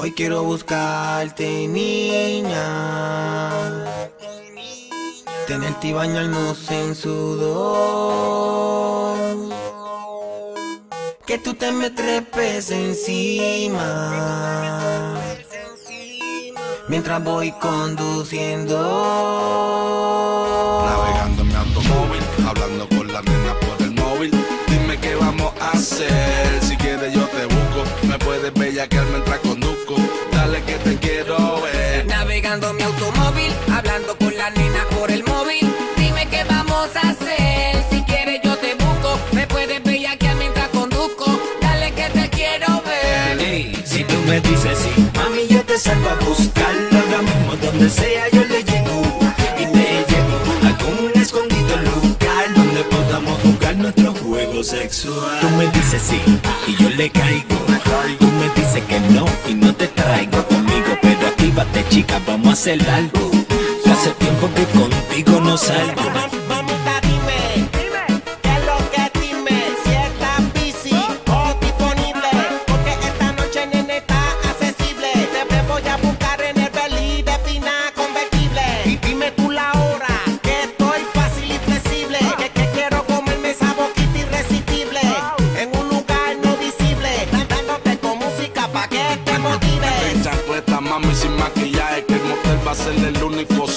[0.00, 2.54] Hoy quiero buscarte, niña.
[5.48, 7.98] Tenerte y bañarnos en sudor.
[11.26, 14.36] Que tú te me trepes encima.
[16.86, 18.78] Mientras voy conduciendo.
[20.86, 24.30] Navegando en mi automóvil, hablando con la nena por el móvil.
[24.68, 26.17] Dime qué vamos a hacer.
[44.28, 48.62] Me dices sí, mami, yo te salgo a buscarlo ahora mismo donde sea yo le
[48.62, 49.02] llego
[49.58, 55.40] y te llevo a algún escondido lugar donde podamos jugar nuestro juego sexual.
[55.40, 56.20] Tú me dices sí
[56.66, 57.56] y yo le caigo.
[58.18, 62.52] Tú me dices que no y no te traigo conmigo, pero actívate chica, vamos a
[62.52, 63.30] hacer algo.
[63.90, 66.02] Hace tiempo que contigo no salgo.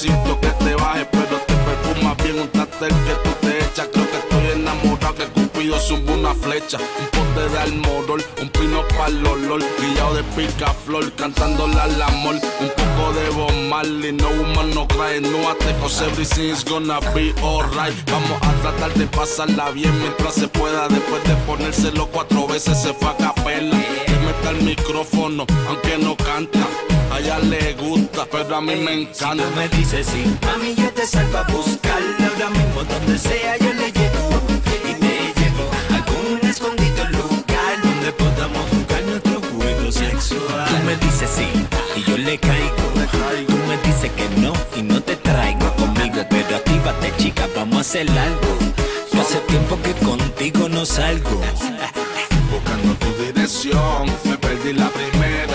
[0.00, 1.06] Único sitio que te baje.
[1.10, 3.88] Pero te perfumas bien un tatel que tú te echas.
[3.92, 5.14] Creo que estoy enamorado.
[5.14, 6.78] Que Cupido sube una flecha.
[6.78, 9.62] Un pote de almorol, un pino para el olor.
[9.80, 12.34] Guillado de picaflor, cantándole al amor.
[12.34, 14.12] Un poco de Bob Marley.
[14.12, 15.20] No woman, no cry.
[15.20, 17.94] No ate cause everything's gonna be alright.
[18.10, 20.88] Vamos a tratar de pasarla bien mientras se pueda.
[20.88, 23.76] Después de ponérselo cuatro veces se fue a capela.
[23.76, 26.60] Meta el micrófono, aunque no canta.
[27.20, 29.44] Ella le gusta, pero a mí me Si encanta.
[29.44, 33.72] tú me dices sí, mami, yo te salgo a buscarlo ahora mismo donde sea yo
[33.74, 34.42] le llego
[34.88, 35.08] y te
[35.40, 40.66] llevo a algún escondido lugar donde podamos jugar nuestro juego sexual.
[40.68, 41.48] Tú me dices sí
[41.96, 42.76] y yo le caigo.
[43.48, 47.80] Tú me dices que no y no te traigo conmigo, pero actívate chica, vamos a
[47.80, 48.56] hacer algo.
[49.12, 51.42] Yo hace tiempo que contigo no salgo.
[52.50, 55.49] Buscando tu dirección, me perdí la primera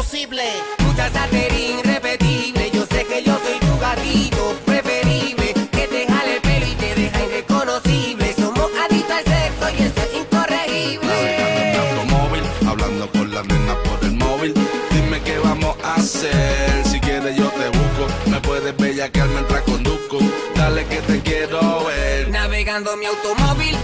[0.00, 0.42] imposible.
[0.78, 2.70] Mucha satería irrepetible.
[2.72, 5.52] Yo sé que yo soy tu gatito preferible.
[5.70, 8.34] Que te jale el pelo y te deja irreconocible.
[8.34, 11.06] Somos adictos al sexo y eso es incorregible.
[11.06, 14.54] Navegando en mi automóvil, hablando con la nena por el móvil.
[14.90, 16.84] Dime qué vamos a hacer.
[16.86, 18.30] Si quieres, yo te busco.
[18.30, 20.18] Me puedes bellaquear mientras conduzco.
[20.54, 22.30] Dale que te quiero ver.
[22.30, 23.76] Navegando mi automóvil,